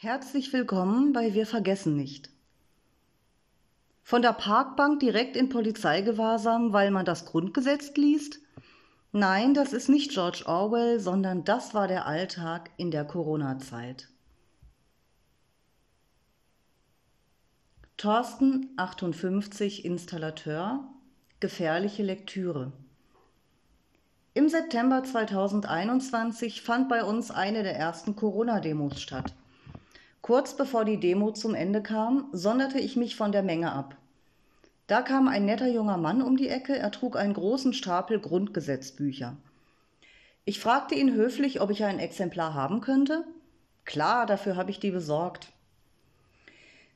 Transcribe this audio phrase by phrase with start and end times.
[0.00, 2.30] Herzlich willkommen bei Wir vergessen nicht.
[4.04, 8.38] Von der Parkbank direkt in Polizeigewahrsam, weil man das Grundgesetz liest?
[9.10, 14.06] Nein, das ist nicht George Orwell, sondern das war der Alltag in der Corona-Zeit.
[17.96, 20.88] Thorsten, 58, Installateur,
[21.40, 22.70] gefährliche Lektüre.
[24.32, 29.34] Im September 2021 fand bei uns eine der ersten Corona-Demos statt.
[30.22, 33.96] Kurz bevor die Demo zum Ende kam, sonderte ich mich von der Menge ab.
[34.86, 39.36] Da kam ein netter junger Mann um die Ecke, er trug einen großen Stapel Grundgesetzbücher.
[40.44, 43.24] Ich fragte ihn höflich, ob ich ein Exemplar haben könnte.
[43.84, 45.52] Klar, dafür habe ich die besorgt.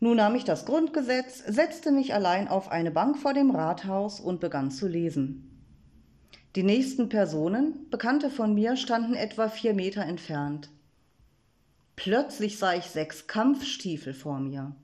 [0.00, 4.40] Nun nahm ich das Grundgesetz, setzte mich allein auf eine Bank vor dem Rathaus und
[4.40, 5.50] begann zu lesen.
[6.56, 10.70] Die nächsten Personen, Bekannte von mir, standen etwa vier Meter entfernt.
[11.96, 14.74] Plötzlich sah ich sechs Kampfstiefel vor mir.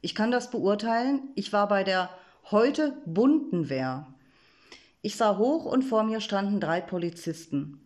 [0.00, 2.10] Ich kann das beurteilen, ich war bei der
[2.50, 4.06] heute bunten Wehr.
[5.02, 7.80] Ich sah hoch und vor mir standen drei Polizisten.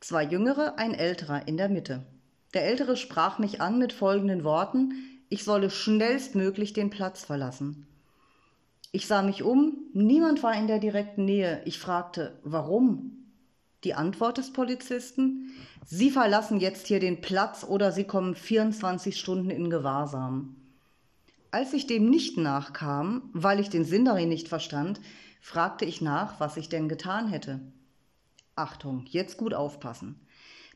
[0.00, 2.04] Zwei jüngere, ein älterer in der Mitte.
[2.54, 4.92] Der ältere sprach mich an mit folgenden Worten,
[5.28, 7.86] ich solle schnellstmöglich den Platz verlassen.
[8.90, 11.62] Ich sah mich um, niemand war in der direkten Nähe.
[11.64, 13.21] Ich fragte, warum?
[13.84, 15.50] Die Antwort des Polizisten,
[15.84, 20.56] Sie verlassen jetzt hier den Platz oder Sie kommen 24 Stunden in Gewahrsam.
[21.50, 25.00] Als ich dem nicht nachkam, weil ich den Sinn darin nicht verstand,
[25.40, 27.60] fragte ich nach, was ich denn getan hätte.
[28.54, 30.20] Achtung, jetzt gut aufpassen.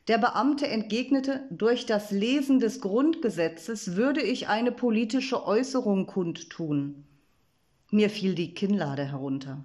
[0.07, 7.05] Der Beamte entgegnete, durch das Lesen des Grundgesetzes würde ich eine politische Äußerung kundtun.
[7.89, 9.63] Mir fiel die Kinnlade herunter.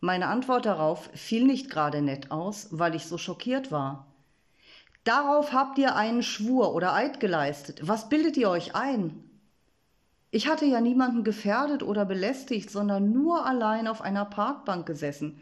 [0.00, 4.06] Meine Antwort darauf fiel nicht gerade nett aus, weil ich so schockiert war.
[5.04, 7.80] Darauf habt ihr einen Schwur oder Eid geleistet.
[7.86, 9.24] Was bildet ihr euch ein?
[10.30, 15.40] Ich hatte ja niemanden gefährdet oder belästigt, sondern nur allein auf einer Parkbank gesessen.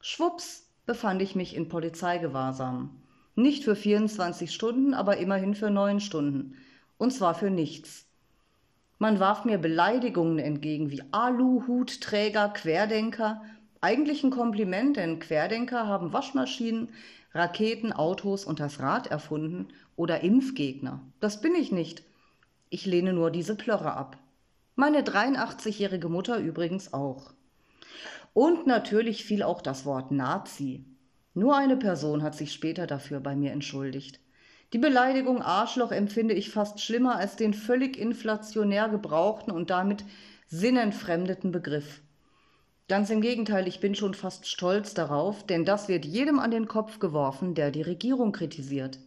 [0.00, 2.90] Schwupps befand ich mich in Polizeigewahrsam.
[3.34, 6.56] Nicht für 24 Stunden, aber immerhin für neun Stunden.
[6.98, 8.06] Und zwar für nichts.
[8.98, 13.42] Man warf mir Beleidigungen entgegen wie Aluhutträger, Querdenker.
[13.86, 16.88] Eigentlich ein Kompliment, denn Querdenker haben Waschmaschinen,
[17.32, 21.00] Raketen, Autos und das Rad erfunden oder Impfgegner.
[21.20, 22.02] Das bin ich nicht.
[22.68, 24.18] Ich lehne nur diese Plörre ab.
[24.74, 27.32] Meine 83-jährige Mutter übrigens auch.
[28.34, 30.84] Und natürlich fiel auch das Wort Nazi.
[31.34, 34.18] Nur eine Person hat sich später dafür bei mir entschuldigt.
[34.72, 40.04] Die Beleidigung Arschloch empfinde ich fast schlimmer als den völlig inflationär gebrauchten und damit
[40.48, 42.02] sinnentfremdeten Begriff.
[42.88, 46.68] Ganz im Gegenteil, ich bin schon fast stolz darauf, denn das wird jedem an den
[46.68, 49.00] Kopf geworfen, der die Regierung kritisiert.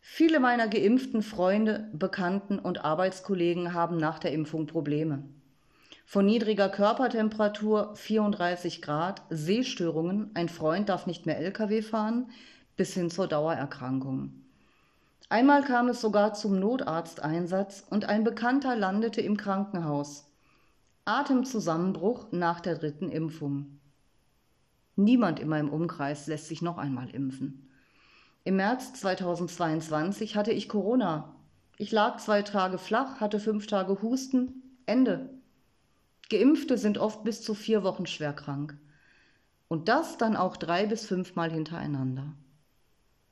[0.00, 5.22] Viele meiner geimpften Freunde, Bekannten und Arbeitskollegen haben nach der Impfung Probleme.
[6.06, 12.30] Von niedriger Körpertemperatur 34 Grad, Sehstörungen, ein Freund darf nicht mehr Lkw fahren,
[12.76, 14.32] bis hin zur Dauererkrankung.
[15.28, 20.26] Einmal kam es sogar zum Notarzteinsatz und ein Bekannter landete im Krankenhaus.
[21.06, 23.78] Atemzusammenbruch nach der dritten Impfung.
[24.96, 27.68] Niemand in meinem Umkreis lässt sich noch einmal impfen.
[28.44, 31.34] Im März 2022 hatte ich Corona.
[31.76, 34.62] Ich lag zwei Tage flach, hatte fünf Tage Husten.
[34.86, 35.28] Ende.
[36.30, 38.78] Geimpfte sind oft bis zu vier Wochen schwer krank.
[39.68, 42.32] Und das dann auch drei bis fünfmal hintereinander.